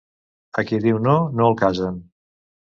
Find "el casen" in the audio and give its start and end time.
1.53-2.03